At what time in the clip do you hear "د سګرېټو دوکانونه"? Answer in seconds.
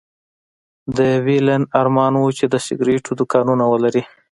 2.49-3.63